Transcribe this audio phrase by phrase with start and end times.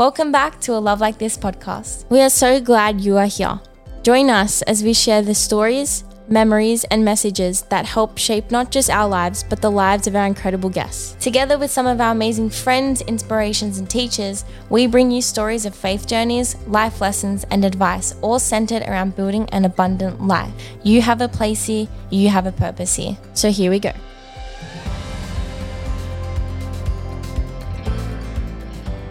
[0.00, 2.08] Welcome back to a Love Like This podcast.
[2.08, 3.60] We are so glad you are here.
[4.02, 8.88] Join us as we share the stories, memories, and messages that help shape not just
[8.88, 11.22] our lives, but the lives of our incredible guests.
[11.22, 15.74] Together with some of our amazing friends, inspirations, and teachers, we bring you stories of
[15.74, 20.54] faith journeys, life lessons, and advice, all centered around building an abundant life.
[20.82, 23.18] You have a place here, you have a purpose here.
[23.34, 23.92] So here we go.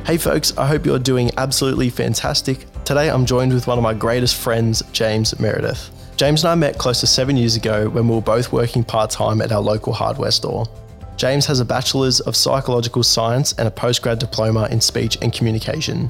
[0.06, 2.66] Hey folks, I hope you're doing absolutely fantastic.
[2.84, 5.92] Today I'm joined with one of my greatest friends, James Meredith.
[6.18, 9.12] James and I met close to seven years ago when we were both working part
[9.12, 10.66] time at our local hardware store.
[11.16, 16.10] James has a Bachelor's of Psychological Science and a postgrad diploma in speech and communication.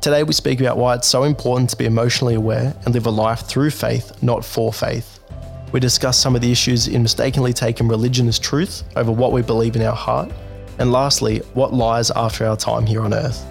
[0.00, 3.10] Today we speak about why it's so important to be emotionally aware and live a
[3.10, 5.20] life through faith, not for faith.
[5.70, 9.42] We discuss some of the issues in mistakenly taking religion as truth over what we
[9.42, 10.32] believe in our heart
[10.78, 13.44] and lastly, what lies after our time here on earth.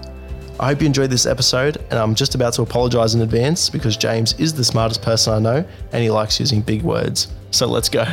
[0.59, 3.95] I hope you enjoyed this episode, and I'm just about to apologize in advance because
[3.95, 7.27] James is the smartest person I know and he likes using big words.
[7.51, 8.05] So let's go.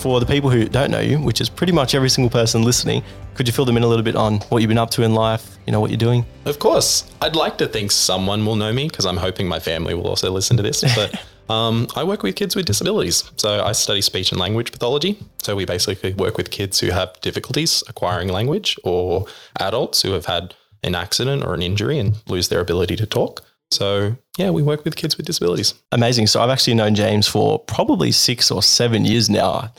[0.00, 3.04] For the people who don't know you, which is pretty much every single person listening,
[3.34, 5.12] could you fill them in a little bit on what you've been up to in
[5.12, 6.24] life, you know, what you're doing?
[6.46, 7.12] Of course.
[7.20, 10.30] I'd like to think someone will know me because I'm hoping my family will also
[10.30, 10.82] listen to this.
[10.94, 13.30] But um, I work with kids with disabilities.
[13.36, 15.18] So I study speech and language pathology.
[15.42, 19.26] So we basically work with kids who have difficulties acquiring language or
[19.58, 23.42] adults who have had an accident or an injury and lose their ability to talk.
[23.70, 25.74] So yeah, we work with kids with disabilities.
[25.92, 26.28] Amazing.
[26.28, 29.70] So I've actually known James for probably six or seven years now.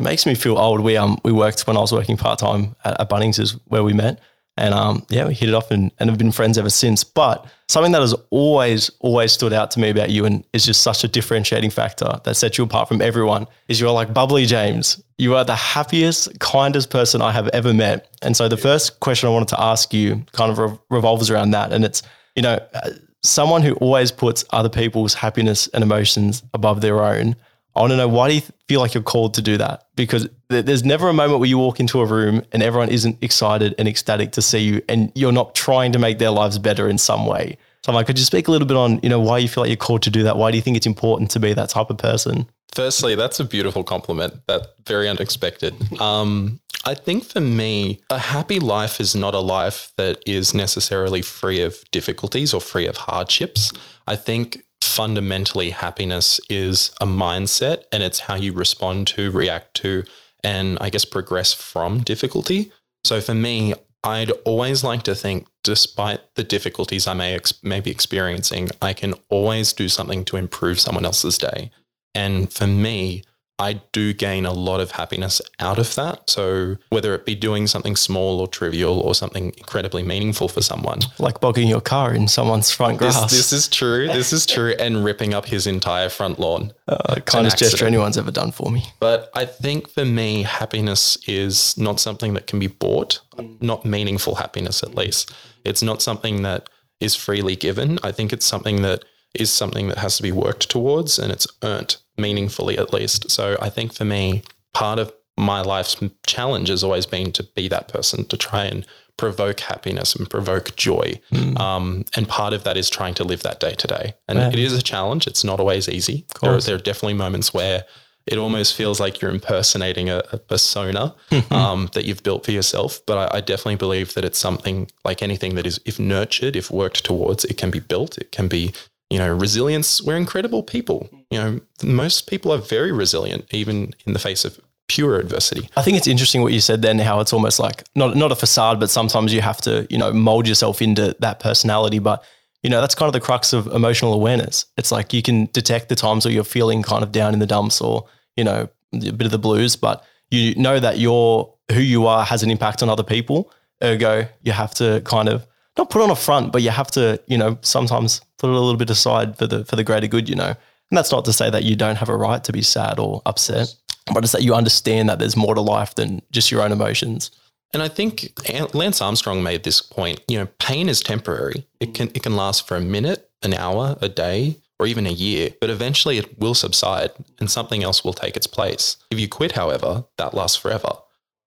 [0.00, 0.80] Makes me feel old.
[0.80, 3.84] We um we worked when I was working part time at, at Bunnings is where
[3.84, 4.20] we met.
[4.56, 7.02] And um, yeah, we hit it off and, and have been friends ever since.
[7.02, 10.82] But something that has always, always stood out to me about you and is just
[10.82, 15.02] such a differentiating factor that sets you apart from everyone is you're like bubbly James.
[15.16, 18.14] You are the happiest, kindest person I have ever met.
[18.20, 21.52] And so the first question I wanted to ask you kind of re- revolves around
[21.52, 21.72] that.
[21.72, 22.02] And it's,
[22.36, 22.90] you know, uh,
[23.22, 27.34] someone who always puts other people's happiness and emotions above their own.
[27.80, 29.86] I want to know why do you feel like you're called to do that?
[29.96, 33.74] Because there's never a moment where you walk into a room and everyone isn't excited
[33.78, 36.98] and ecstatic to see you and you're not trying to make their lives better in
[36.98, 37.56] some way.
[37.82, 39.62] So I'm like, could you speak a little bit on, you know, why you feel
[39.62, 40.36] like you're called to do that?
[40.36, 42.46] Why do you think it's important to be that type of person?
[42.74, 44.46] Firstly, that's a beautiful compliment.
[44.46, 45.74] That very unexpected.
[46.02, 51.22] Um, I think for me, a happy life is not a life that is necessarily
[51.22, 53.72] free of difficulties or free of hardships.
[54.06, 60.04] I think fundamentally happiness is a mindset and it's how you respond to, react to,
[60.42, 62.72] and I guess progress from difficulty.
[63.04, 67.80] So for me, I'd always like to think, despite the difficulties I may, ex- may
[67.80, 71.70] be experiencing, I can always do something to improve someone else's day.
[72.14, 73.22] And for me,
[73.60, 76.30] I do gain a lot of happiness out of that.
[76.30, 81.00] So whether it be doing something small or trivial or something incredibly meaningful for someone.
[81.18, 83.20] Like bogging your car in someone's front grass.
[83.30, 84.06] This, this is true.
[84.06, 84.74] This is true.
[84.78, 86.72] And ripping up his entire front lawn.
[86.88, 88.82] Uh, kindest gesture anyone's ever done for me.
[88.98, 93.20] But I think for me, happiness is not something that can be bought,
[93.60, 95.32] not meaningful happiness at least.
[95.66, 97.98] It's not something that is freely given.
[98.02, 99.04] I think it's something that
[99.34, 103.30] is something that has to be worked towards and it's earned meaningfully at least.
[103.30, 104.42] So I think for me,
[104.74, 108.86] part of my life's challenge has always been to be that person to try and
[109.16, 111.20] provoke happiness and provoke joy.
[111.32, 111.58] Mm.
[111.58, 114.14] Um, and part of that is trying to live that day to day.
[114.28, 114.48] And yeah.
[114.48, 115.26] it is a challenge.
[115.26, 116.24] It's not always easy.
[116.40, 117.84] There are, there are, definitely moments where
[118.26, 121.14] it almost feels like you're impersonating a, a persona
[121.50, 123.00] um, that you've built for yourself.
[123.06, 126.70] But I, I, definitely believe that it's something like anything that is, if nurtured, if
[126.70, 128.16] worked towards, it can be built.
[128.18, 128.72] It can be
[129.10, 131.08] you know, resilience, we're incredible people.
[131.30, 135.68] You know, most people are very resilient, even in the face of pure adversity.
[135.76, 138.36] I think it's interesting what you said then, how it's almost like not not a
[138.36, 141.98] facade, but sometimes you have to, you know, mold yourself into that personality.
[141.98, 142.24] But
[142.62, 144.66] you know, that's kind of the crux of emotional awareness.
[144.76, 147.46] It's like you can detect the times where you're feeling kind of down in the
[147.46, 151.80] dumps or, you know, a bit of the blues, but you know that your who
[151.80, 153.52] you are has an impact on other people.
[153.82, 155.46] Ergo, you have to kind of
[155.80, 158.60] not put on a front, but you have to, you know, sometimes put it a
[158.60, 160.54] little bit aside for the for the greater good, you know.
[160.90, 163.22] And that's not to say that you don't have a right to be sad or
[163.26, 163.74] upset,
[164.12, 167.30] but it's that you understand that there's more to life than just your own emotions.
[167.72, 168.32] And I think
[168.74, 170.20] Lance Armstrong made this point.
[170.26, 171.66] You know, pain is temporary.
[171.78, 175.10] It can it can last for a minute, an hour, a day, or even a
[175.10, 178.96] year, but eventually it will subside and something else will take its place.
[179.10, 180.92] If you quit, however, that lasts forever.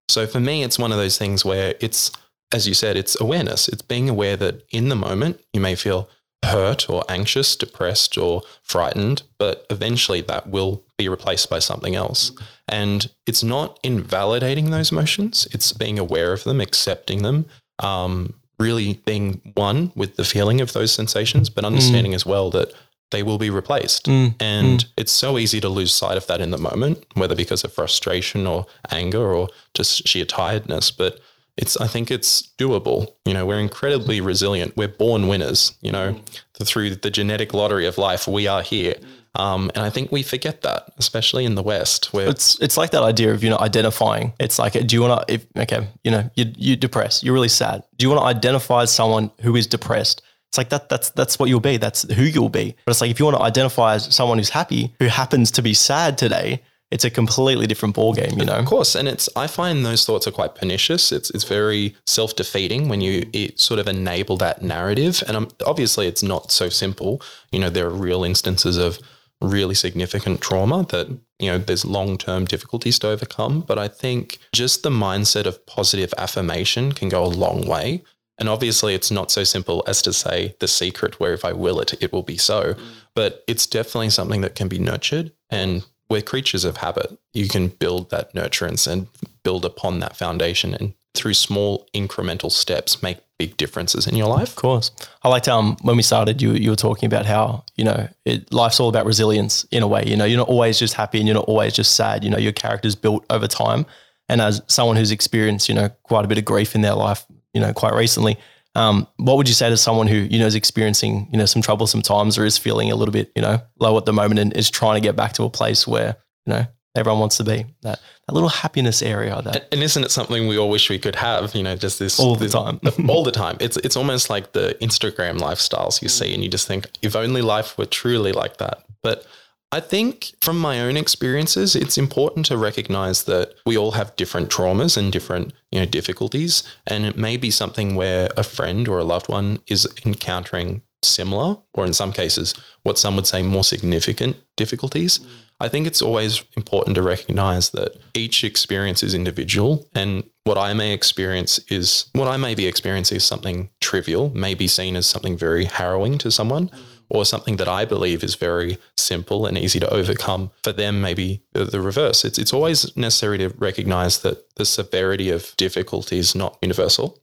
[0.07, 2.11] So for me, it's one of those things where it's
[2.51, 3.67] as you said, it's awareness.
[3.67, 6.09] It's being aware that in the moment you may feel,
[6.43, 12.31] hurt or anxious, depressed or frightened, but eventually that will be replaced by something else.
[12.67, 17.45] And it's not invalidating those emotions, it's being aware of them, accepting them,
[17.79, 22.73] um, really being one with the feeling of those sensations, but understanding as well that
[23.11, 24.07] they will be replaced.
[24.07, 27.63] Mm, And it's so easy to lose sight of that in the moment, whether because
[27.63, 30.91] of frustration or anger or just sheer tiredness.
[30.91, 31.19] But
[31.57, 33.13] it's I think it's doable.
[33.25, 34.75] You know, we're incredibly resilient.
[34.75, 35.75] We're born winners.
[35.81, 36.19] You know,
[36.61, 38.95] through the genetic lottery of life, we are here.
[39.35, 42.91] Um, and I think we forget that, especially in the West, where It's it's like
[42.91, 44.33] that idea of you know identifying.
[44.39, 45.33] It's like, do you want to?
[45.33, 47.83] If okay, you know, you you depressed, you're really sad.
[47.97, 50.21] Do you want to identify as someone who is depressed?
[50.49, 50.87] It's like that.
[50.89, 51.77] That's that's what you'll be.
[51.77, 52.75] That's who you'll be.
[52.85, 55.63] But it's like if you want to identify as someone who's happy, who happens to
[55.63, 56.61] be sad today,
[56.93, 58.37] it's a completely different ballgame.
[58.37, 58.53] You know.
[58.53, 61.11] Of course, and it's I find those thoughts are quite pernicious.
[61.11, 65.49] It's it's very self defeating when you it sort of enable that narrative, and um,
[65.65, 67.19] obviously it's not so simple.
[67.51, 68.99] You know, there are real instances of
[69.41, 71.07] really significant trauma that
[71.39, 73.61] you know there's long term difficulties to overcome.
[73.61, 78.03] But I think just the mindset of positive affirmation can go a long way.
[78.39, 81.79] And obviously, it's not so simple as to say the secret where if I will
[81.79, 82.75] it, it will be so.
[83.15, 85.31] But it's definitely something that can be nurtured.
[85.49, 87.17] And we're creatures of habit.
[87.33, 89.07] You can build that nurturance and
[89.43, 94.49] build upon that foundation and through small incremental steps make big differences in your life.
[94.49, 94.91] Of course.
[95.23, 98.53] I liked um when we started you you were talking about how, you know, it,
[98.53, 100.03] life's all about resilience in a way.
[100.05, 102.23] You know, you're not always just happy and you're not always just sad.
[102.23, 103.85] You know, your character's built over time.
[104.29, 107.25] And as someone who's experienced, you know, quite a bit of grief in their life,
[107.53, 108.37] you know, quite recently,
[108.75, 111.61] um, what would you say to someone who, you know, is experiencing, you know, some
[111.61, 114.53] troublesome times or is feeling a little bit, you know, low at the moment and
[114.57, 116.15] is trying to get back to a place where,
[116.45, 116.65] you know,
[116.95, 120.57] everyone wants to be that, that little happiness area that And isn't it something we
[120.57, 121.53] all wish we could have?
[121.55, 122.79] You know, just this all the this- time.
[123.09, 123.57] all the time.
[123.59, 127.41] It's it's almost like the Instagram lifestyles you see, and you just think, if only
[127.41, 128.83] life were truly like that.
[129.01, 129.25] But
[129.73, 134.51] I think from my own experiences, it's important to recognize that we all have different
[134.51, 136.61] traumas and different, you know, difficulties.
[136.85, 141.57] And it may be something where a friend or a loved one is encountering similar,
[141.73, 142.53] or in some cases,
[142.83, 145.19] what some would say more significant difficulties.
[145.59, 150.73] I think it's always important to recognize that each experience is individual and what I
[150.73, 155.05] may experience is what I may be experiencing is something trivial, may be seen as
[155.05, 156.69] something very harrowing to someone,
[157.13, 160.51] or something that I believe is very simple and easy to overcome.
[160.63, 162.25] For them, maybe the, reverse.
[162.25, 167.19] It's it's always necessary to recognize that the severity of difficulty is not universal.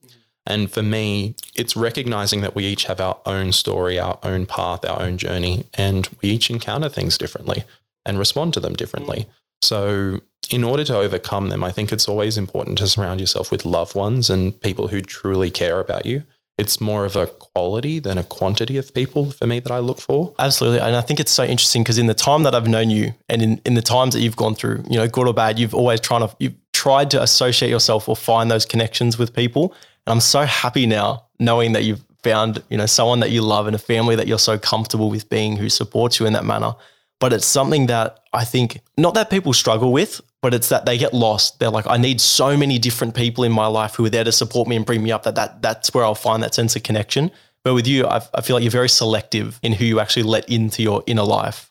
[0.46, 4.84] And for me, it's recognizing that we each have our own story, our own path,
[4.84, 7.64] our own journey, and we each encounter things differently
[8.06, 9.26] and respond to them differently.
[9.62, 10.20] So,
[10.50, 13.94] in order to overcome them, I think it's always important to surround yourself with loved
[13.94, 16.22] ones and people who truly care about you.
[16.60, 20.00] It's more of a quality than a quantity of people for me that I look
[20.00, 20.34] for.
[20.38, 20.80] Absolutely.
[20.80, 23.42] And I think it's so interesting because in the time that I've known you and
[23.42, 26.00] in, in the times that you've gone through, you know, good or bad, you've always
[26.00, 29.74] trying to, you've tried to associate yourself or find those connections with people.
[30.06, 33.66] And I'm so happy now knowing that you've found, you know, someone that you love
[33.66, 36.74] and a family that you're so comfortable with being who supports you in that manner.
[37.20, 40.96] But it's something that I think, not that people struggle with, but it's that they
[40.96, 41.58] get lost.
[41.58, 44.32] They're like, I need so many different people in my life who are there to
[44.32, 46.82] support me and bring me up that, that that's where I'll find that sense of
[46.82, 47.30] connection.
[47.62, 50.48] But with you, I, I feel like you're very selective in who you actually let
[50.48, 51.70] into your inner life.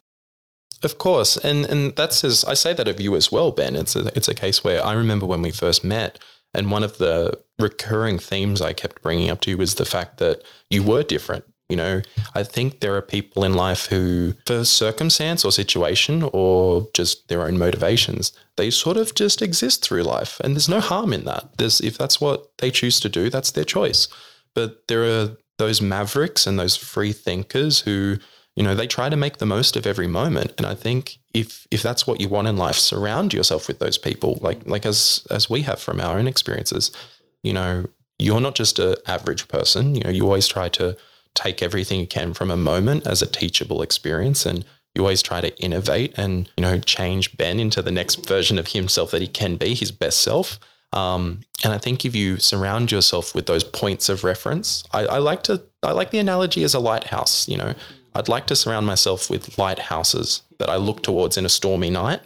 [0.81, 3.75] Of course, and and that's as I say that of you as well, Ben.
[3.75, 6.20] It's a it's a case where I remember when we first met,
[6.53, 10.20] and one of the recurring themes I kept bringing up to you was the fact
[10.20, 11.44] that you were different.
[11.69, 12.01] You know,
[12.33, 17.43] I think there are people in life who, for circumstance or situation or just their
[17.43, 21.57] own motivations, they sort of just exist through life, and there's no harm in that.
[21.57, 24.07] There's if that's what they choose to do, that's their choice.
[24.55, 28.17] But there are those mavericks and those free thinkers who
[28.55, 31.67] you know they try to make the most of every moment and i think if
[31.69, 35.25] if that's what you want in life surround yourself with those people like like as
[35.29, 36.91] as we have from our own experiences
[37.43, 37.85] you know
[38.17, 40.97] you're not just an average person you know you always try to
[41.36, 45.39] take everything you can from a moment as a teachable experience and you always try
[45.39, 49.27] to innovate and you know change ben into the next version of himself that he
[49.27, 50.59] can be his best self
[50.93, 55.17] um, and I think if you surround yourself with those points of reference, I, I
[55.19, 57.48] like to I like the analogy as a lighthouse.
[57.48, 57.75] You know,
[58.15, 62.21] I'd like to surround myself with lighthouses that I look towards in a stormy night.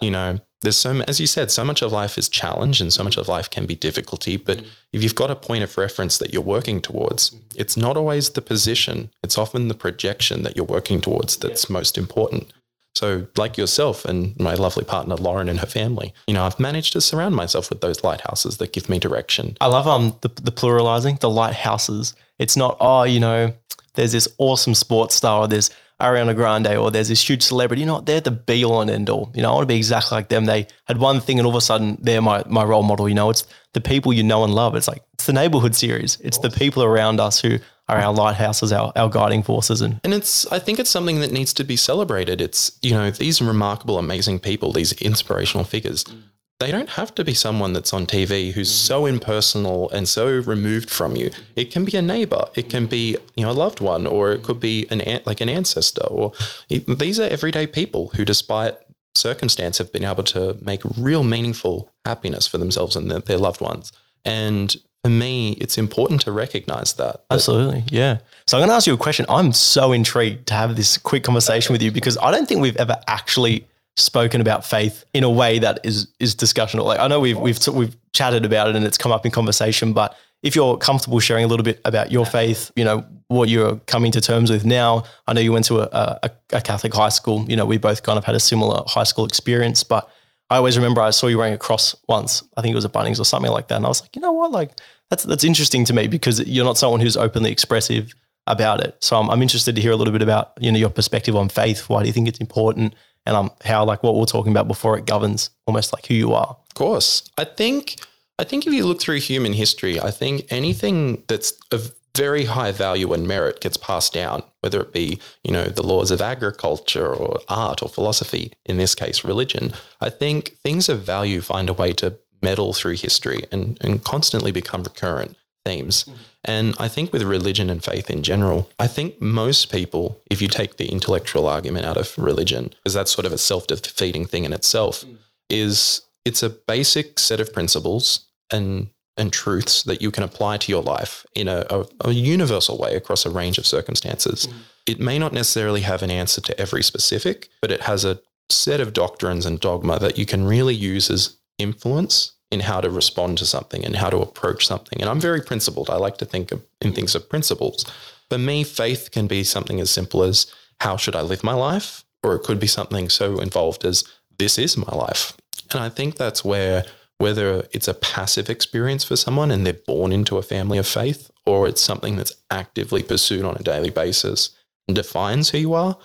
[0.00, 3.04] You know, there's so as you said, so much of life is challenge and so
[3.04, 4.36] much of life can be difficulty.
[4.36, 4.62] But
[4.92, 8.42] if you've got a point of reference that you're working towards, it's not always the
[8.42, 12.52] position; it's often the projection that you're working towards that's most important.
[12.96, 16.94] So, like yourself and my lovely partner Lauren and her family, you know, I've managed
[16.94, 19.56] to surround myself with those lighthouses that give me direction.
[19.60, 22.14] I love um the, the pluralizing, the lighthouses.
[22.40, 23.52] It's not, oh, you know,
[23.94, 27.80] there's this awesome sports star, or there's Ariana Grande, or there's this huge celebrity.
[27.80, 29.32] You know, they're the be all and end all.
[29.34, 30.44] You know, I want to be exactly like them.
[30.44, 33.08] They had one thing, and all of a sudden, they're my my role model.
[33.08, 34.76] You know, it's the people you know and love.
[34.76, 36.18] It's like it's the neighborhood series.
[36.20, 39.80] It's the people around us who are our lighthouses, our, our guiding forces.
[39.80, 42.40] And And it's I think it's something that needs to be celebrated.
[42.40, 46.04] It's you know these remarkable, amazing people, these inspirational figures.
[46.04, 46.22] Mm.
[46.60, 48.74] They don't have to be someone that's on TV who's mm.
[48.74, 51.30] so impersonal and so removed from you.
[51.54, 54.42] It can be a neighbor, it can be you know a loved one, or it
[54.42, 56.06] could be an like an ancestor.
[56.06, 56.32] Or
[56.68, 58.76] these are everyday people who, despite
[59.14, 63.60] circumstance, have been able to make real meaningful happiness for themselves and their, their loved
[63.60, 63.92] ones.
[64.24, 64.74] And
[65.04, 67.28] for me, it's important to recognize that.
[67.28, 67.84] that Absolutely.
[67.90, 68.18] Yeah.
[68.48, 69.26] So I'm going to ask you a question.
[69.28, 72.76] I'm so intrigued to have this quick conversation with you because I don't think we've
[72.76, 73.64] ever actually
[73.98, 76.84] spoken about faith in a way that is is discussional.
[76.84, 79.92] Like I know we've we've we've chatted about it and it's come up in conversation,
[79.92, 83.76] but if you're comfortable sharing a little bit about your faith, you know what you're
[83.86, 85.04] coming to terms with now.
[85.26, 87.44] I know you went to a, a, a Catholic high school.
[87.48, 90.08] You know we both kind of had a similar high school experience, but
[90.50, 92.42] I always remember I saw you wearing a cross once.
[92.56, 94.22] I think it was a Bunnings or something like that, and I was like, you
[94.22, 94.72] know what, like
[95.10, 98.14] that's that's interesting to me because you're not someone who's openly expressive
[98.46, 98.96] about it.
[99.00, 101.48] So I'm, I'm interested to hear a little bit about you know your perspective on
[101.48, 101.88] faith.
[101.88, 102.94] Why do you think it's important,
[103.26, 106.14] and um how like what we we're talking about before it governs almost like who
[106.14, 106.56] you are.
[106.68, 107.28] Of course.
[107.36, 107.96] I think
[108.38, 112.72] I think if you look through human history, I think anything that's of very high
[112.72, 117.14] value and merit gets passed down, whether it be, you know, the laws of agriculture
[117.14, 119.72] or art or philosophy, in this case, religion.
[120.00, 124.50] I think things of value find a way to meddle through history and, and constantly
[124.50, 126.06] become recurrent themes.
[126.44, 130.48] And I think with religion and faith in general, I think most people, if you
[130.48, 134.44] take the intellectual argument out of religion, because that's sort of a self defeating thing
[134.44, 135.04] in itself,
[135.50, 140.70] is it's a basic set of principles and and truths that you can apply to
[140.70, 144.46] your life in a, a, a universal way across a range of circumstances.
[144.46, 144.58] Mm-hmm.
[144.86, 148.80] It may not necessarily have an answer to every specific, but it has a set
[148.80, 153.38] of doctrines and dogma that you can really use as influence in how to respond
[153.38, 155.00] to something and how to approach something.
[155.00, 155.90] And I'm very principled.
[155.90, 157.84] I like to think of, in things of principles.
[158.30, 162.04] For me, faith can be something as simple as how should I live my life?
[162.22, 164.04] Or it could be something so involved as
[164.38, 165.36] this is my life.
[165.70, 166.84] And I think that's where
[167.18, 171.30] whether it's a passive experience for someone and they're born into a family of faith,
[171.44, 174.50] or it's something that's actively pursued on a daily basis
[174.86, 175.98] and defines who you are,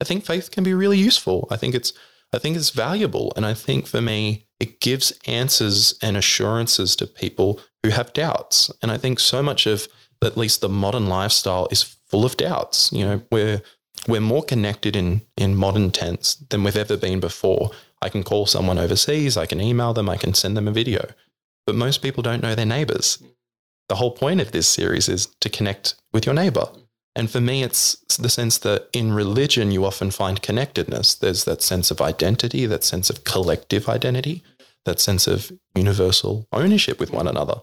[0.00, 1.48] I think faith can be really useful.
[1.50, 1.92] I think it's
[2.32, 3.32] I think it's valuable.
[3.36, 8.70] And I think for me, it gives answers and assurances to people who have doubts.
[8.82, 9.88] And I think so much of
[10.22, 12.92] at least the modern lifestyle is full of doubts.
[12.92, 13.62] You know, we're
[14.08, 17.70] we're more connected in in modern tense than we've ever been before.
[18.02, 21.10] I can call someone overseas, I can email them, I can send them a video.
[21.66, 23.22] But most people don't know their neighbors.
[23.88, 26.68] The whole point of this series is to connect with your neighbor.
[27.16, 31.14] And for me, it's the sense that in religion, you often find connectedness.
[31.14, 34.42] There's that sense of identity, that sense of collective identity,
[34.84, 37.60] that sense of universal ownership with one another.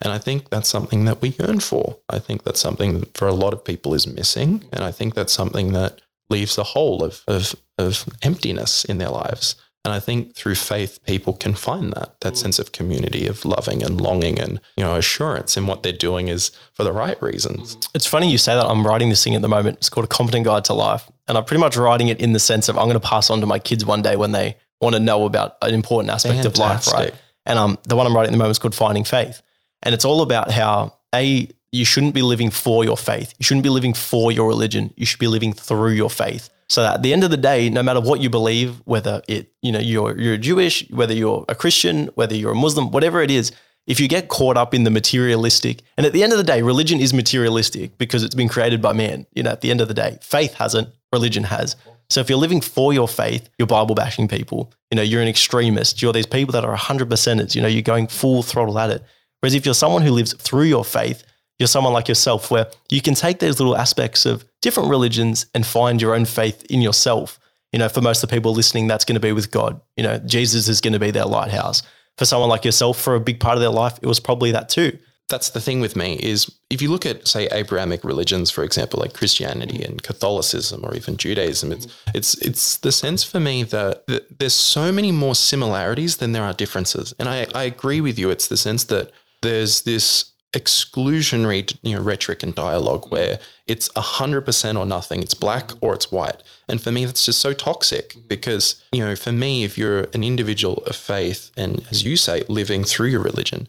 [0.00, 1.98] And I think that's something that we yearn for.
[2.08, 4.64] I think that's something that for a lot of people is missing.
[4.72, 9.10] And I think that's something that leaves a hole of, of, of emptiness in their
[9.10, 9.54] lives.
[9.88, 13.82] And I think through faith, people can find that, that sense of community, of loving
[13.82, 17.78] and longing and, you know, assurance in what they're doing is for the right reasons.
[17.94, 18.66] It's funny you say that.
[18.66, 19.78] I'm writing this thing at the moment.
[19.78, 21.10] It's called A Competent Guide to Life.
[21.26, 23.40] And I'm pretty much writing it in the sense of I'm going to pass on
[23.40, 26.58] to my kids one day when they want to know about an important aspect of
[26.58, 27.14] life, right?
[27.46, 29.40] And um, the one I'm writing at the moment is called Finding Faith.
[29.82, 33.32] And it's all about how, A, you shouldn't be living for your faith.
[33.38, 34.92] You shouldn't be living for your religion.
[34.96, 36.50] You should be living through your faith.
[36.68, 39.72] So at the end of the day, no matter what you believe, whether it, you
[39.72, 43.52] know, you're you're Jewish, whether you're a Christian, whether you're a Muslim, whatever it is,
[43.86, 46.60] if you get caught up in the materialistic, and at the end of the day,
[46.60, 49.26] religion is materialistic because it's been created by man.
[49.34, 51.74] You know, at the end of the day, faith hasn't, religion has.
[52.10, 54.72] So if you're living for your faith, you're Bible bashing people.
[54.90, 56.00] You know, you're an extremist.
[56.02, 57.54] You're these people that are 100 percenters.
[57.54, 59.02] You know, you're going full throttle at it.
[59.40, 61.22] Whereas if you're someone who lives through your faith,
[61.58, 65.66] you're someone like yourself where you can take those little aspects of different religions and
[65.66, 67.38] find your own faith in yourself.
[67.72, 69.80] You know, for most of the people listening, that's going to be with God.
[69.96, 71.82] You know, Jesus is going to be their lighthouse.
[72.16, 74.68] For someone like yourself, for a big part of their life, it was probably that
[74.68, 74.98] too.
[75.28, 78.98] That's the thing with me is if you look at, say, Abrahamic religions, for example,
[79.00, 84.06] like Christianity and Catholicism or even Judaism, it's it's it's the sense for me that,
[84.06, 87.12] that there's so many more similarities than there are differences.
[87.18, 88.30] And I, I agree with you.
[88.30, 89.12] It's the sense that
[89.42, 95.22] there's this exclusionary you know, rhetoric and dialogue where it's 100% or nothing.
[95.22, 96.42] It's black or it's white.
[96.68, 100.24] And for me, that's just so toxic because, you know, for me, if you're an
[100.24, 103.68] individual of faith and, as you say, living through your religion,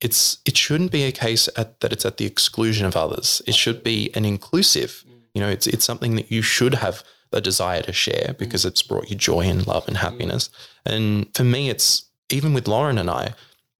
[0.00, 3.42] it's it shouldn't be a case at, that it's at the exclusion of others.
[3.46, 7.40] It should be an inclusive You know, it's it's something that you should have a
[7.40, 10.50] desire to share because it's brought you joy and love and happiness.
[10.84, 13.34] And for me, it's even with Lauren and I,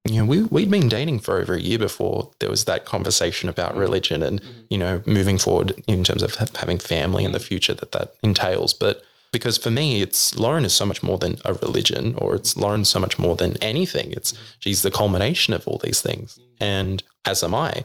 [0.09, 3.49] you know, we we'd been dating for over a year before there was that conversation
[3.49, 4.61] about religion and mm-hmm.
[4.71, 8.73] you know moving forward in terms of having family and the future that that entails.
[8.73, 12.57] But because for me, it's Lauren is so much more than a religion, or it's
[12.57, 14.13] Lauren so much more than anything.
[14.13, 14.45] It's mm-hmm.
[14.61, 16.65] she's the culmination of all these things, mm-hmm.
[16.65, 17.85] and as am I.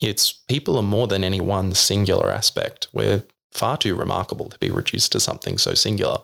[0.00, 2.88] It's people are more than any one singular aspect.
[2.94, 6.18] We're far too remarkable to be reduced to something so singular.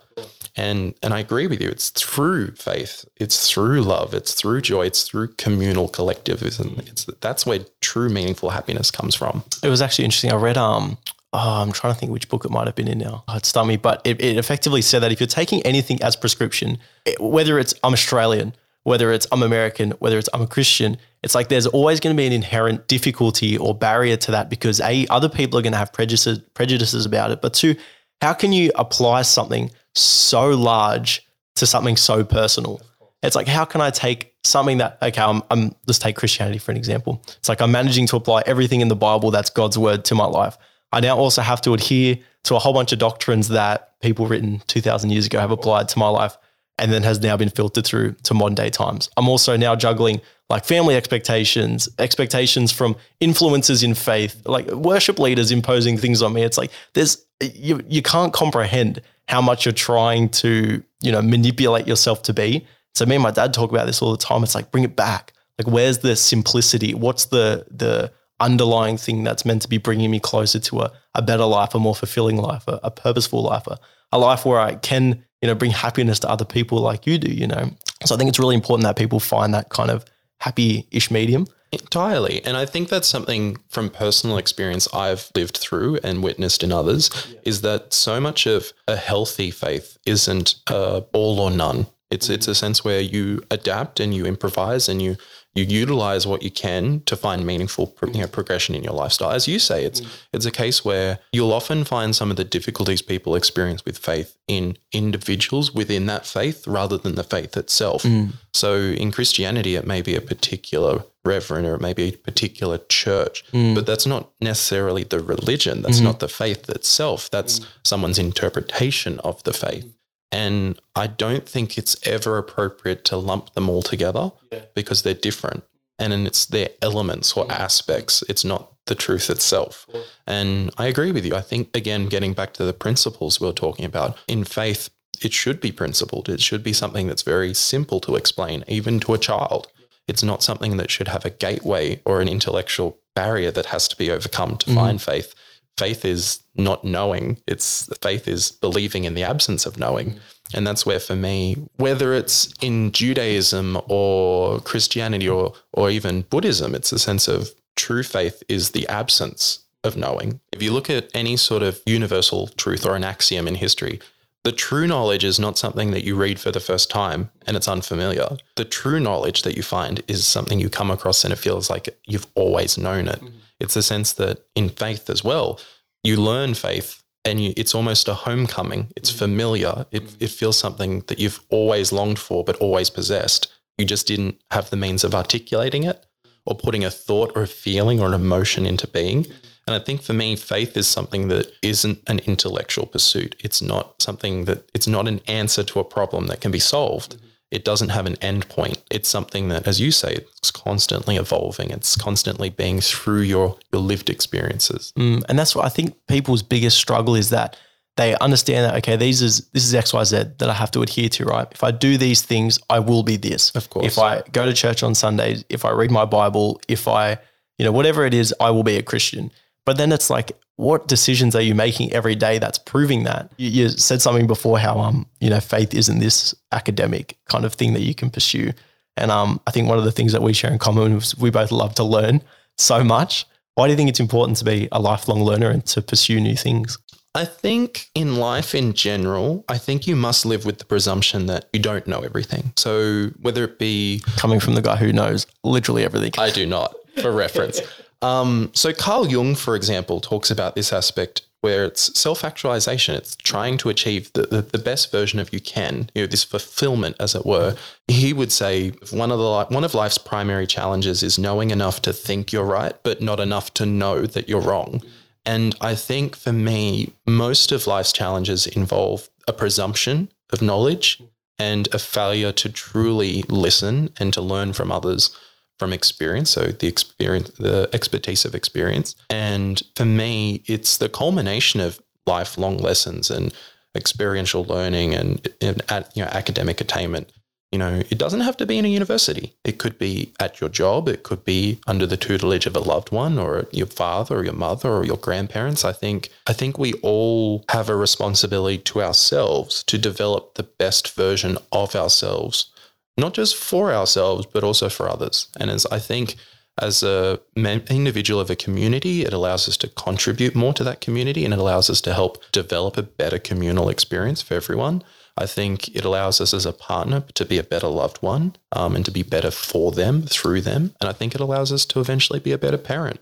[0.57, 1.69] And and I agree with you.
[1.69, 3.05] It's through faith.
[3.17, 4.15] It's through love.
[4.15, 4.87] It's through joy.
[4.87, 6.77] It's through communal collectivism.
[6.87, 9.45] It's that's where true meaningful happiness comes from.
[9.63, 10.33] It was actually interesting.
[10.33, 10.99] I read um
[11.33, 13.25] oh, I'm trying to think which book it might have been in now.
[13.29, 16.79] Oh, it's me, but it, it effectively said that if you're taking anything as prescription,
[17.05, 21.35] it, whether it's I'm Australian, whether it's I'm American, whether it's I'm a Christian, it's
[21.35, 25.07] like there's always going to be an inherent difficulty or barrier to that because a
[25.09, 27.77] other people are going to have prejudices prejudices about it, but two,
[28.23, 31.27] how can you apply something so large
[31.57, 32.81] to something so personal?
[33.23, 36.71] It's like how can I take something that okay, I'm, I'm let's take Christianity for
[36.71, 37.23] an example.
[37.39, 40.27] It's like I'm managing to apply everything in the Bible that's God's word to my
[40.27, 40.57] life.
[40.93, 44.63] I now also have to adhere to a whole bunch of doctrines that people written
[44.69, 46.37] 2000 years ago have applied to my life
[46.79, 49.11] and then has now been filtered through to modern day times.
[49.17, 55.51] I'm also now juggling like family expectations, expectations from influences in faith, like worship leaders
[55.51, 56.43] imposing things on me.
[56.43, 61.87] It's like there's you you can't comprehend how much you're trying to, you know, manipulate
[61.87, 62.67] yourself to be.
[62.95, 64.43] So me and my dad talk about this all the time.
[64.45, 65.33] It's like bring it back.
[65.59, 66.95] Like where's the simplicity?
[66.95, 71.23] What's the the underlying thing that's meant to be bringing me closer to a, a
[71.23, 73.79] better life, a more fulfilling life, a, a purposeful life, a,
[74.13, 77.33] a life where I can, you know, bring happiness to other people like you do,
[77.33, 77.71] you know.
[78.05, 80.05] So I think it's really important that people find that kind of
[80.41, 81.47] happy-ish medium.
[81.73, 82.43] Entirely.
[82.45, 87.11] And I think that's something from personal experience I've lived through and witnessed in others
[87.31, 87.39] yeah.
[87.43, 91.87] is that so much of a healthy faith isn't uh, all or none.
[92.11, 95.17] It's it's a sense where you adapt and you improvise and you
[95.57, 99.31] you utilize what you can to find meaningful you know, progression in your lifestyle.
[99.31, 100.09] As you say, it's mm.
[100.33, 104.37] it's a case where you'll often find some of the difficulties people experience with faith
[104.47, 108.03] in individuals within that faith rather than the faith itself.
[108.03, 108.35] Mm.
[108.53, 112.79] So in Christianity, it may be a particular reverend or it may be a particular
[112.89, 113.75] church, mm.
[113.75, 115.83] but that's not necessarily the religion.
[115.83, 116.07] That's mm-hmm.
[116.07, 117.31] not the faith itself.
[117.31, 117.67] That's mm.
[117.83, 119.96] someone's interpretation of the faith.
[120.37, 124.67] And I don't think it's ever appropriate to lump them all together yeah.
[124.75, 125.65] because they're different.
[125.99, 128.23] And then it's their elements or aspects.
[128.29, 129.87] It's not the truth itself.
[130.27, 131.35] And I agree with you.
[131.35, 134.91] I think, again, getting back to the principles we are talking about, in faith,
[135.23, 136.29] it should be principled.
[136.29, 139.69] It should be something that's very simple to explain, even to a child.
[140.07, 143.97] It's not something that should have a gateway or an intellectual barrier that has to
[143.97, 144.79] be overcome to mm-hmm.
[144.79, 145.35] find faith
[145.77, 147.39] faith is not knowing.
[147.47, 150.19] It's faith is believing in the absence of knowing.
[150.55, 156.75] And that's where for me, whether it's in Judaism or Christianity or or even Buddhism,
[156.75, 160.41] it's a sense of true faith is the absence of knowing.
[160.53, 164.01] If you look at any sort of universal truth or an axiom in history,
[164.45, 167.69] the true knowledge is not something that you read for the first time and it's
[167.69, 168.37] unfamiliar.
[168.55, 171.89] The true knowledge that you find is something you come across and it feels like
[172.05, 173.21] you've always known it.
[173.21, 173.39] Mm-hmm.
[173.61, 175.61] It's the sense that in faith as well,
[176.05, 178.93] you learn faith and you, it's almost a homecoming.
[178.97, 179.19] It's mm.
[179.19, 179.87] familiar.
[179.91, 180.17] It, mm.
[180.21, 183.53] it feels something that you've always longed for, but always possessed.
[183.79, 186.07] You just didn't have the means of articulating it
[186.45, 189.27] or putting a thought or a feeling or an emotion into being.
[189.67, 193.35] And I think for me, faith is something that isn't an intellectual pursuit.
[193.43, 197.17] It's not something that it's not an answer to a problem that can be solved
[197.51, 198.83] it doesn't have an end point.
[198.91, 201.71] It's something that, as you say, it's constantly evolving.
[201.71, 204.93] It's constantly being through your your lived experiences.
[204.99, 207.57] Mm, and that's what I think people's biggest struggle is that
[207.97, 210.83] they understand that okay, these is this is X Y Z that I have to
[210.83, 211.25] adhere to.
[211.25, 211.47] Right?
[211.53, 213.51] If I do these things, I will be this.
[213.55, 213.87] Of course.
[213.87, 217.19] If I go to church on Sundays, if I read my Bible, if I
[217.59, 219.31] you know whatever it is, I will be a Christian.
[219.67, 223.31] But then it's like, what decisions are you making every day that's proving that?
[223.37, 227.53] You, you, said something before how um you know faith isn't this academic kind of
[227.53, 228.53] thing that you can pursue,
[228.97, 231.31] and um I think one of the things that we share in common is we
[231.31, 232.23] both love to learn
[232.57, 233.27] so much.
[233.55, 236.37] Why do you think it's important to be a lifelong learner and to pursue new
[236.37, 236.79] things?
[237.15, 241.47] I think in life in general, I think you must live with the presumption that
[241.55, 242.53] you don't know everything.
[242.57, 246.75] So whether it be coming from the guy who knows literally everything, I do not,
[247.01, 247.61] for reference.
[248.03, 252.95] Um, so Carl Jung, for example, talks about this aspect where it's self-actualization.
[252.95, 256.25] It's trying to achieve the, the, the, best version of you can, you know, this
[256.25, 257.57] fulfillment, as it were.
[257.87, 261.93] He would say one of the one of life's primary challenges is knowing enough to
[261.93, 264.83] think you're right, but not enough to know that you're wrong.
[265.25, 271.03] And I think for me, most of life's challenges involve a presumption of knowledge
[271.39, 275.17] and a failure to truly listen and to learn from others
[275.59, 276.31] from experience.
[276.31, 278.95] So the experience, the expertise of experience.
[279.11, 283.35] And for me, it's the culmination of lifelong lessons and
[283.75, 285.63] experiential learning and, and
[285.95, 287.11] you know, academic attainment
[287.53, 289.33] you know, it doesn't have to be in a university.
[289.45, 290.89] It could be at your job.
[290.89, 294.35] It could be under the tutelage of a loved one or your father or your
[294.35, 295.65] mother or your grandparents.
[295.65, 300.95] I think I think we all have a responsibility to ourselves to develop the best
[300.95, 302.51] version of ourselves,
[302.97, 305.29] not just for ourselves, but also for others.
[305.39, 306.17] And as I think
[306.59, 311.25] as a individual of a community, it allows us to contribute more to that community
[311.25, 314.83] and it allows us to help develop a better communal experience for everyone.
[315.19, 318.77] I think it allows us as a partner to be a better loved one um,
[318.77, 320.75] and to be better for them through them.
[320.81, 323.01] And I think it allows us to eventually be a better parent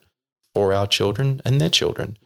[0.55, 2.17] for our children and their children.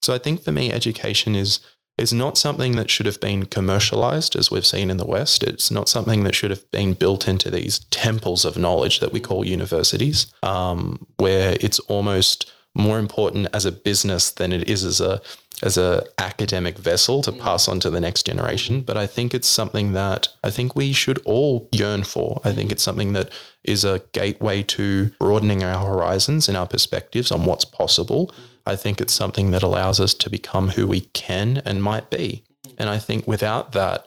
[0.00, 1.60] So I think for me, education is
[1.96, 5.44] is not something that should have been commercialized as we've seen in the West.
[5.44, 9.20] It's not something that should have been built into these temples of knowledge that we
[9.20, 15.00] call universities, um, where it's almost more important as a business than it is as
[15.00, 15.20] a
[15.62, 18.80] as a academic vessel to pass on to the next generation.
[18.80, 22.40] But I think it's something that I think we should all yearn for.
[22.44, 23.30] I think it's something that
[23.62, 28.34] is a gateway to broadening our horizons and our perspectives on what's possible.
[28.66, 32.44] I think it's something that allows us to become who we can and might be.
[32.78, 34.06] And I think without that,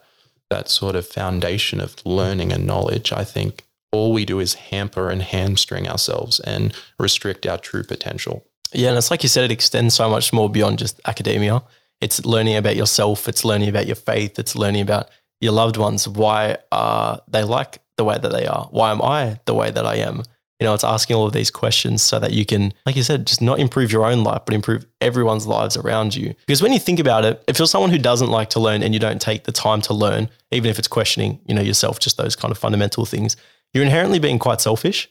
[0.50, 5.10] that sort of foundation of learning and knowledge, I think all we do is hamper
[5.10, 8.46] and hamstring ourselves and restrict our true potential.
[8.74, 11.64] Yeah, and it's like you said, it extends so much more beyond just academia.
[12.02, 16.08] It's learning about yourself, it's learning about your faith, it's learning about your loved ones.
[16.08, 18.68] Why are they like the way that they are?
[18.72, 20.24] Why am I the way that I am?
[20.60, 23.28] You know, it's asking all of these questions so that you can, like you said,
[23.28, 26.34] just not improve your own life, but improve everyone's lives around you.
[26.48, 28.94] Because when you think about it, if you're someone who doesn't like to learn and
[28.94, 32.18] you don't take the time to learn, even if it's questioning, you know, yourself, just
[32.18, 33.38] those kind of fundamental things,
[33.74, 35.08] you're inherently being quite selfish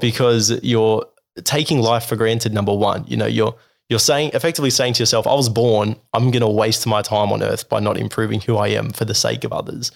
[0.00, 1.06] because you're
[1.44, 2.52] taking life for granted.
[2.52, 3.54] Number one, you know, you're
[3.88, 7.32] you're saying effectively saying to yourself, I was born, I'm going to waste my time
[7.32, 9.90] on earth by not improving who I am for the sake of others.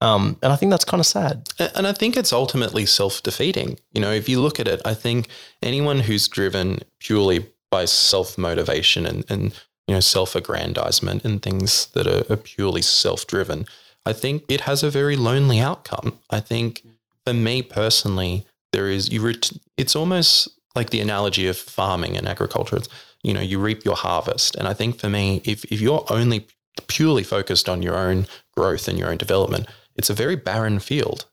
[0.00, 1.48] Um, and I think that's kind of sad.
[1.74, 3.78] And I think it's ultimately self defeating.
[3.92, 5.28] You know, if you look at it, I think
[5.62, 9.52] anyone who's driven purely by self motivation and, and,
[9.86, 13.66] you know, self aggrandizement and things that are, are purely self driven,
[14.06, 16.18] I think it has a very lonely outcome.
[16.30, 16.82] I think
[17.26, 22.26] for me personally, there is, you, ret- it's almost like the analogy of farming and
[22.26, 22.76] agriculture.
[22.76, 22.88] It's,
[23.22, 24.54] you know, you reap your harvest.
[24.54, 26.46] And I think for me, if, if you're only
[26.86, 31.26] purely focused on your own growth and your own development, it's a very barren field.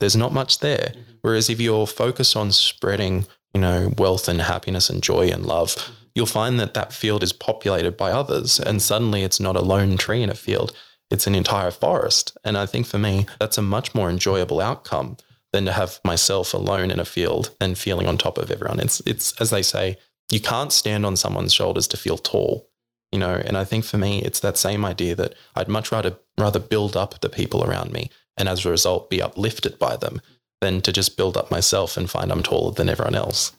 [0.00, 0.92] There's not much there.
[0.92, 1.12] Mm-hmm.
[1.22, 5.70] Whereas if you're focused on spreading, you know, wealth and happiness and joy and love,
[5.76, 5.92] mm-hmm.
[6.14, 8.58] you'll find that that field is populated by others.
[8.58, 10.72] And suddenly it's not a lone tree in a field,
[11.10, 12.36] it's an entire forest.
[12.44, 15.16] And I think for me, that's a much more enjoyable outcome
[15.52, 18.80] than to have myself alone in a field and feeling on top of everyone.
[18.80, 19.96] It's it's as they say,
[20.30, 22.68] you can't stand on someone's shoulders to feel tall.
[23.10, 26.16] You know, and I think for me it's that same idea that I'd much rather
[26.40, 30.20] rather build up the people around me and as a result be uplifted by them
[30.60, 33.52] than to just build up myself and find I'm taller than everyone else.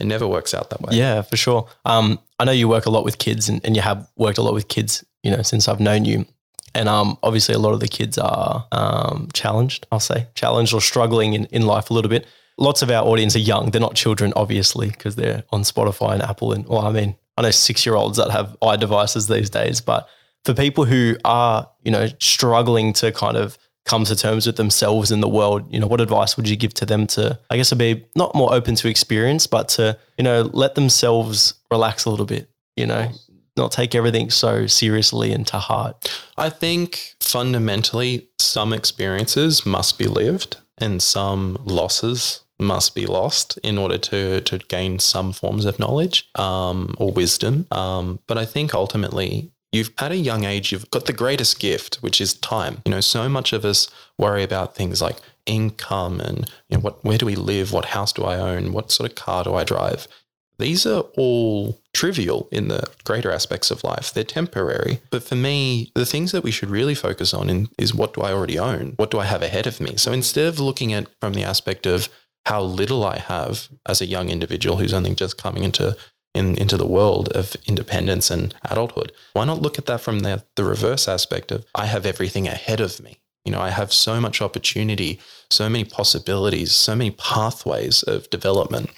[0.00, 0.96] It never works out that way.
[0.96, 1.68] Yeah, for sure.
[1.84, 4.42] Um, I know you work a lot with kids and, and you have worked a
[4.42, 6.24] lot with kids, you know, since I've known you.
[6.74, 10.80] And um, obviously, a lot of the kids are um, challenged, I'll say, challenged or
[10.80, 12.26] struggling in, in life a little bit.
[12.58, 13.70] Lots of our audience are young.
[13.70, 16.52] They're not children, obviously, because they're on Spotify and Apple.
[16.52, 19.80] And, well, I mean, I know six year olds that have iDevices these days.
[19.80, 20.08] But
[20.48, 25.10] for people who are, you know, struggling to kind of come to terms with themselves
[25.10, 27.68] in the world, you know, what advice would you give to them to, I guess,
[27.68, 32.10] to be not more open to experience, but to, you know, let themselves relax a
[32.10, 33.10] little bit, you know,
[33.58, 36.10] not take everything so seriously and to heart?
[36.38, 43.76] I think fundamentally, some experiences must be lived and some losses must be lost in
[43.76, 47.66] order to to gain some forms of knowledge um, or wisdom.
[47.70, 51.96] Um, but I think ultimately, you've at a young age, you've got the greatest gift,
[51.96, 52.82] which is time.
[52.84, 57.02] You know, so much of us worry about things like income and you know what
[57.04, 59.64] where do we live, what house do I own, what sort of car do I
[59.64, 60.06] drive.
[60.58, 64.12] These are all trivial in the greater aspects of life.
[64.12, 65.00] They're temporary.
[65.10, 68.22] But for me, the things that we should really focus on in, is what do
[68.22, 68.94] I already own?
[68.96, 69.96] What do I have ahead of me?
[69.96, 72.08] So instead of looking at from the aspect of
[72.46, 75.96] how little I have as a young individual who's only just coming into
[76.38, 80.34] in, into the world of independence and adulthood, why not look at that from the,
[80.56, 83.12] the reverse aspect of I have everything ahead of me?
[83.44, 85.20] You know, I have so much opportunity,
[85.50, 88.90] so many possibilities, so many pathways of development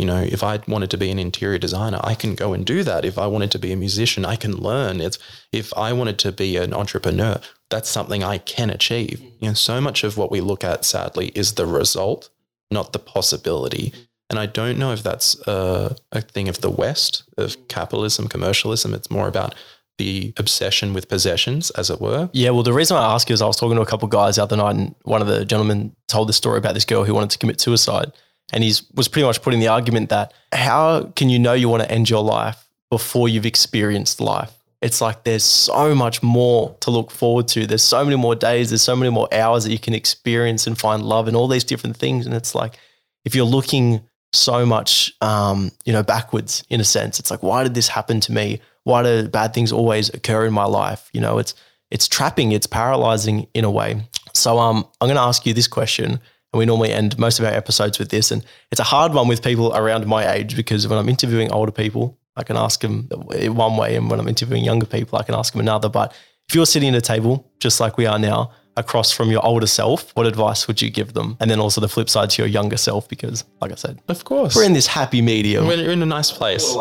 [0.00, 2.82] You know, if I wanted to be an interior designer, I can go and do
[2.84, 3.04] that.
[3.04, 4.98] If I wanted to be a musician, I can learn.
[4.98, 5.18] It's
[5.52, 9.20] if I wanted to be an entrepreneur, that's something I can achieve.
[9.40, 12.30] You know, so much of what we look at, sadly, is the result,
[12.70, 13.92] not the possibility.
[14.30, 18.94] And I don't know if that's a, a thing of the West, of capitalism, commercialism.
[18.94, 19.56] It's more about
[19.98, 22.30] the obsession with possessions, as it were.
[22.32, 24.36] Yeah, well, the reason I ask is I was talking to a couple of guys
[24.36, 27.12] the other night, and one of the gentlemen told the story about this girl who
[27.12, 28.12] wanted to commit suicide,
[28.52, 31.82] and he was pretty much putting the argument that how can you know you want
[31.82, 34.52] to end your life before you've experienced life?
[34.80, 37.66] It's like there's so much more to look forward to.
[37.66, 38.70] There's so many more days.
[38.70, 41.64] There's so many more hours that you can experience and find love and all these
[41.64, 42.24] different things.
[42.24, 42.78] And it's like
[43.26, 44.00] if you're looking
[44.32, 47.18] so much, um, you know, backwards in a sense.
[47.18, 48.60] It's like, why did this happen to me?
[48.84, 51.10] Why do bad things always occur in my life?
[51.12, 51.54] You know, it's
[51.90, 54.02] it's trapping, it's paralyzing in a way.
[54.32, 56.20] So, um, I'm going to ask you this question, and
[56.58, 59.42] we normally end most of our episodes with this, and it's a hard one with
[59.42, 63.76] people around my age because when I'm interviewing older people, I can ask them one
[63.76, 65.88] way, and when I'm interviewing younger people, I can ask them another.
[65.88, 66.14] But
[66.48, 69.66] if you're sitting at a table just like we are now, across from your older
[69.66, 71.36] self, what advice would you give them?
[71.40, 74.24] And then also the flip side to your younger self, because like I said, Of
[74.24, 74.54] course.
[74.56, 75.66] we're in this happy medium.
[75.66, 76.76] We're in a nice place.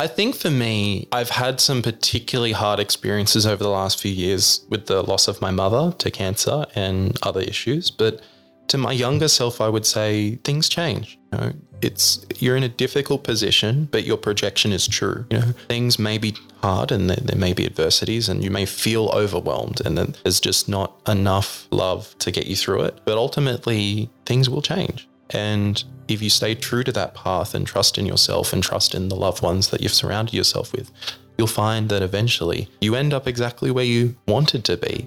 [0.00, 4.64] I think for me, I've had some particularly hard experiences over the last few years
[4.70, 7.90] with the loss of my mother to cancer and other issues.
[7.90, 8.22] But
[8.68, 11.18] to my younger self, I would say things change.
[11.32, 15.26] You know, it's you're in a difficult position, but your projection is true.
[15.30, 18.66] You know, things may be hard and there, there may be adversities, and you may
[18.66, 23.00] feel overwhelmed, and then there's just not enough love to get you through it.
[23.04, 25.08] But ultimately, things will change.
[25.30, 29.08] And if you stay true to that path and trust in yourself and trust in
[29.08, 30.90] the loved ones that you've surrounded yourself with,
[31.38, 35.04] you'll find that eventually you end up exactly where you wanted to be,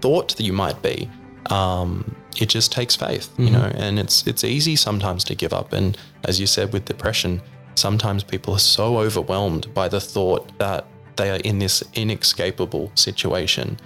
[0.00, 1.10] thought that you might be.
[1.50, 3.54] Um, it just takes faith, you mm-hmm.
[3.54, 5.72] know, and it's it's easy sometimes to give up.
[5.72, 7.40] And as you said with depression,
[7.74, 13.78] sometimes people are so overwhelmed by the thought that they are in this inescapable situation.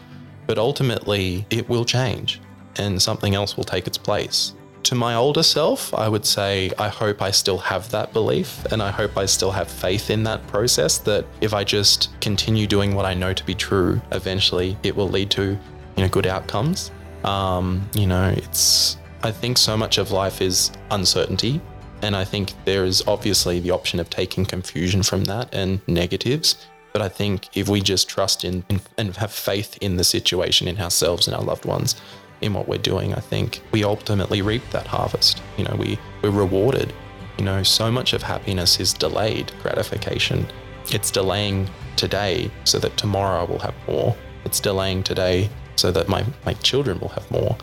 [0.47, 2.41] But ultimately, it will change
[2.77, 4.55] and something else will take its place.
[4.85, 8.83] To my older self, I would say I hope I still have that belief and
[8.83, 12.95] I hope I still have faith in that process that if I just continue doing
[12.95, 15.59] what I know to be true, eventually it will lead to,
[15.97, 16.91] you know, good outcomes.
[17.25, 21.61] Um, you know, it's I think so much of life is uncertainty
[22.03, 26.67] and I think there is obviously the option of taking confusion from that and negatives.
[26.93, 30.69] But I think if we just trust in, in and have faith in the situation,
[30.69, 31.97] in ourselves and our loved ones,
[32.41, 35.43] in what we're doing, I think we ultimately reap that harvest.
[35.57, 36.93] You know, we, we're rewarded.
[37.37, 40.47] You know, so much of happiness is delayed gratification.
[40.91, 44.17] It's delaying today so that tomorrow I will have more.
[44.45, 47.57] It's delaying today so that my, my children will have more.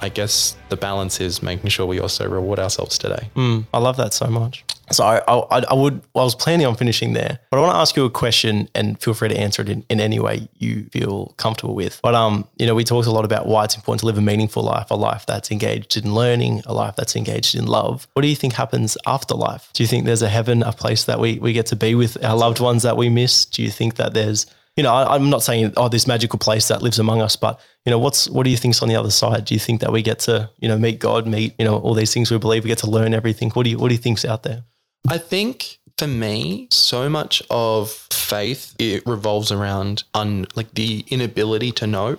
[0.00, 3.30] I guess the balance is making sure we also reward ourselves today.
[3.34, 4.64] Mm, I love that so much.
[4.92, 7.78] So I, I, I would, I was planning on finishing there, but I want to
[7.78, 10.84] ask you a question, and feel free to answer it in, in any way you
[10.92, 12.00] feel comfortable with.
[12.02, 14.22] But um, you know, we talked a lot about why it's important to live a
[14.22, 18.06] meaningful life, a life that's engaged in learning, a life that's engaged in love.
[18.14, 19.68] What do you think happens after life?
[19.74, 22.24] Do you think there's a heaven, a place that we we get to be with
[22.24, 23.44] our loved ones that we miss?
[23.44, 24.46] Do you think that there's
[24.78, 27.58] you know, I, I'm not saying oh, this magical place that lives among us, but
[27.84, 29.44] you know, what's what do you think's on the other side?
[29.44, 31.94] Do you think that we get to you know meet God, meet you know all
[31.94, 33.50] these things we believe, we get to learn everything?
[33.50, 34.62] What do you what do you think's out there?
[35.08, 41.72] I think for me, so much of faith it revolves around un, like the inability
[41.72, 42.16] to know,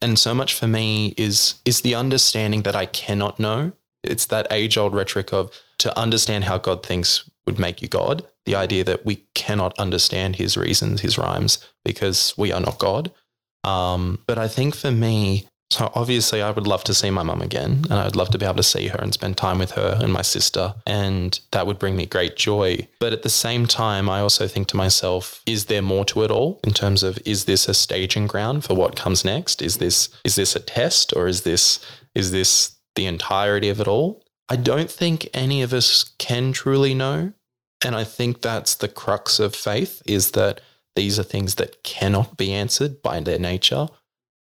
[0.00, 3.72] and so much for me is is the understanding that I cannot know.
[4.02, 8.26] It's that age old rhetoric of to understand how God thinks would make you God.
[8.48, 13.12] The idea that we cannot understand His reasons, His rhymes, because we are not God.
[13.62, 17.42] Um, but I think for me, so obviously, I would love to see my mum
[17.42, 19.98] again, and I'd love to be able to see her and spend time with her
[20.00, 22.88] and my sister, and that would bring me great joy.
[23.00, 26.30] But at the same time, I also think to myself, is there more to it
[26.30, 29.60] all in terms of is this a staging ground for what comes next?
[29.60, 31.80] Is this is this a test, or is this
[32.14, 34.24] is this the entirety of it all?
[34.48, 37.34] I don't think any of us can truly know,
[37.84, 40.60] and I think that's the crux of faith: is that
[40.96, 43.88] these are things that cannot be answered by their nature.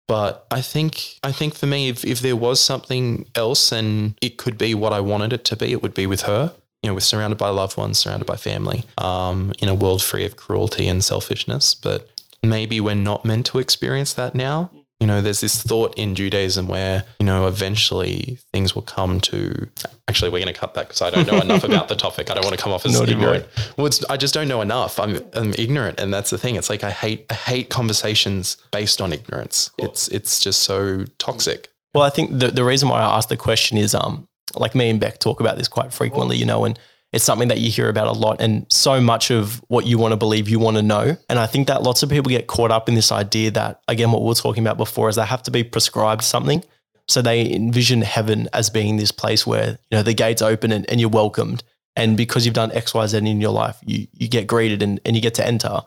[0.07, 4.37] But I think I think for me, if, if there was something else and it
[4.37, 6.53] could be what I wanted it to be, it would be with her.
[6.83, 10.25] You know, we're surrounded by loved ones, surrounded by family, um, in a world free
[10.25, 11.73] of cruelty and selfishness.
[11.73, 12.07] But
[12.43, 14.69] maybe we're not meant to experience that now.
[14.99, 19.67] You know, there's this thought in Judaism where, you know, eventually things will come to.
[20.07, 22.31] Actually, we're going to cut that because I don't know enough about the topic.
[22.31, 23.45] I don't want to come off as Nor do ignorant.
[23.77, 24.97] Well, it's, I just don't know enough.
[24.97, 26.55] I'm, I'm ignorant, and that's the thing.
[26.55, 29.69] It's like I hate I hate conversations based on ignorance.
[29.77, 31.69] It's it's just so toxic.
[31.93, 34.89] Well, I think the, the reason why I asked the question is um like me
[34.89, 36.79] and Beck talk about this quite frequently, you know, and
[37.15, 40.11] it's something that you hear about a lot and so much of what you want
[40.11, 41.15] to believe you want to know.
[41.29, 44.11] And i think that lots of people get caught up in this idea that again
[44.11, 46.61] what we are talking about before is they have to be prescribed something.
[47.07, 50.87] So they envision heaven as being this place where you know the gates open and,
[50.89, 51.63] and you're welcomed.
[51.95, 55.21] And because you've done xyz in your life you you get greeted and, and you
[55.21, 55.83] get to enter.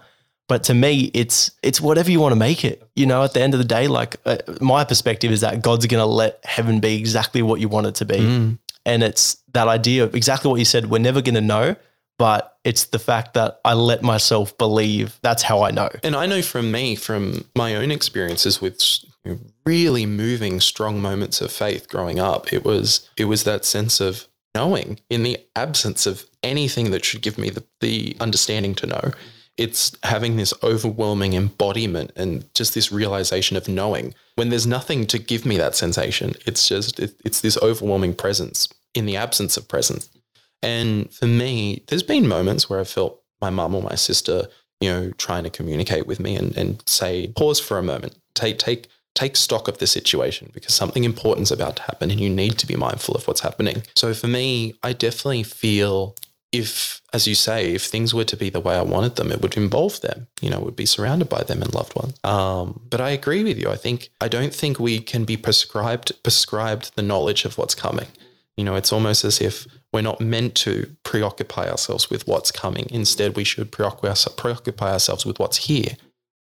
[0.49, 2.89] But to me it's it's whatever you want to make it.
[2.97, 5.85] You know at the end of the day like uh, my perspective is that god's
[5.85, 8.17] going to let heaven be exactly what you want it to be.
[8.17, 8.59] Mm.
[8.89, 11.77] And it's that idea of exactly what you said we're never going to know
[12.19, 16.27] but it's the fact that i let myself believe that's how i know And I
[16.27, 18.81] know from me, from my own experiences with
[19.67, 24.27] really moving, strong moments of faith growing up, it was it was that sense of
[24.55, 29.13] knowing in the absence of anything that should give me the, the understanding to know.
[29.57, 35.19] It's having this overwhelming embodiment and just this realization of knowing when there's nothing to
[35.19, 36.35] give me that sensation.
[36.47, 40.09] It's just it, it's this overwhelming presence in the absence of presence.
[40.63, 44.49] And for me, there's been moments where I felt my mum or my sister,
[44.81, 48.59] you know, trying to communicate with me and, and say, pause for a moment, take
[48.59, 52.57] take take stock of the situation because something important's about to happen and you need
[52.57, 53.83] to be mindful of what's happening.
[53.97, 56.15] So for me, I definitely feel
[56.53, 59.43] if, as you say, if things were to be the way I wanted them, it
[59.43, 62.15] would involve them, you know, would be surrounded by them and loved ones.
[62.25, 63.69] Um, but I agree with you.
[63.69, 68.07] I think I don't think we can be prescribed prescribed the knowledge of what's coming.
[68.59, 72.87] You know, it's almost as if we're not meant to preoccupy ourselves with what's coming.
[72.91, 75.97] Instead, we should preoccupy, ourselves with what's here.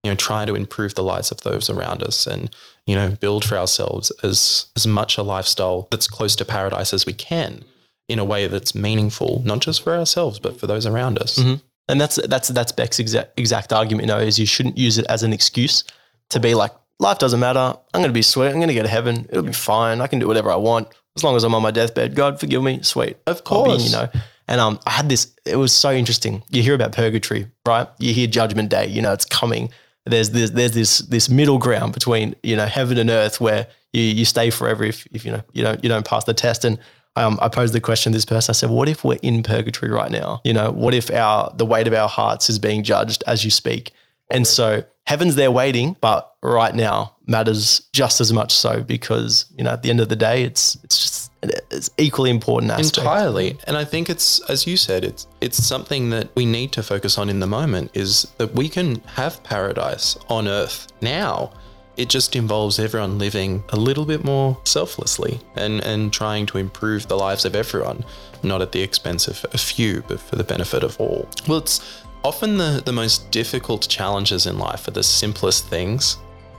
[0.04, 2.50] You know, try to improve the lives of those around us and,
[2.86, 7.06] you know, build for ourselves as, as much a lifestyle that's close to paradise as
[7.06, 7.64] we can
[8.08, 11.38] in a way that's meaningful, not just for ourselves, but for those around us.
[11.38, 11.62] Mhm.
[11.90, 15.06] and that's that's that's beck's exact, exact argument you know is you shouldn't use it
[15.08, 15.84] as an excuse
[16.30, 17.60] to be like life doesn't matter
[17.94, 20.08] i'm going to be sweet i'm going to go to heaven it'll be fine i
[20.08, 20.86] can do whatever i want
[21.18, 23.86] as long as i'm on my deathbed god forgive me sweet Of I'll be, course.
[23.86, 24.08] you know.
[24.50, 25.34] And um, I had this.
[25.46, 26.42] It was so interesting.
[26.50, 27.86] You hear about purgatory, right?
[28.00, 28.88] You hear Judgment Day.
[28.88, 29.70] You know, it's coming.
[30.06, 30.52] There's this.
[30.52, 31.00] There's this.
[31.00, 35.06] This middle ground between you know heaven and earth where you you stay forever if
[35.12, 36.64] if you know you don't you don't pass the test.
[36.64, 36.80] And
[37.18, 38.54] um, I posed the question to this person.
[38.54, 40.40] I said, "What if we're in purgatory right now?
[40.46, 43.52] You know, what if our the weight of our hearts is being judged as you
[43.52, 43.92] speak?
[44.32, 49.64] And so heaven's there waiting, but right now matters just as much so because you
[49.64, 51.32] know at the end of the day, it's it's just
[51.72, 52.98] it's equally important aspect.
[53.00, 53.58] Entirely.
[53.66, 57.18] And I think it's as you said, it's it's something that we need to focus
[57.18, 61.52] on in the moment is that we can have paradise on earth now.
[61.96, 67.08] It just involves everyone living a little bit more selflessly and, and trying to improve
[67.08, 68.06] the lives of everyone,
[68.44, 71.28] not at the expense of a few, but for the benefit of all.
[71.48, 76.18] Well, it's often the, the most difficult challenges in life are the simplest things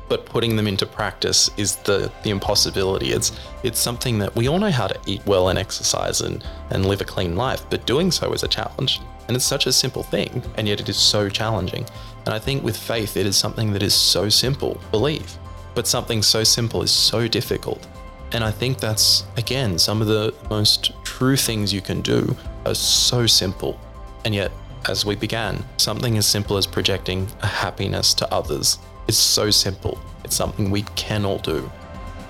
[0.08, 3.12] but putting them into practice is the the impossibility.
[3.12, 6.86] It's it's something that we all know how to eat well and exercise and and
[6.86, 9.00] live a clean life, but doing so is a challenge.
[9.26, 11.84] And it's such a simple thing, and yet it is so challenging.
[12.24, 15.36] And I think with faith, it is something that is so simple, believe,
[15.74, 17.86] but something so simple is so difficult.
[18.32, 22.74] And I think that's again some of the most true things you can do are
[22.74, 23.78] so simple,
[24.24, 24.50] and yet.
[24.86, 29.98] As we began, something as simple as projecting a happiness to others is so simple.
[30.24, 31.70] It's something we can all do,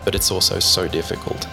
[0.04, 1.46] but it's also so difficult.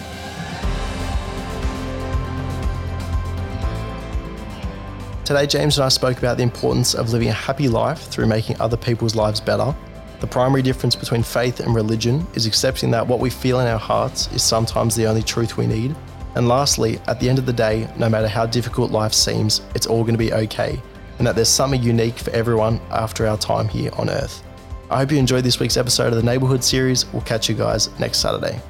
[5.24, 8.60] Today, James and I spoke about the importance of living a happy life through making
[8.60, 9.74] other people's lives better.
[10.20, 13.78] The primary difference between faith and religion is accepting that what we feel in our
[13.78, 15.94] hearts is sometimes the only truth we need.
[16.36, 19.86] And lastly, at the end of the day, no matter how difficult life seems, it's
[19.86, 20.80] all going to be okay,
[21.18, 24.42] and that there's something unique for everyone after our time here on earth.
[24.90, 27.06] I hope you enjoyed this week's episode of the Neighborhood series.
[27.06, 28.60] We'll catch you guys next Saturday.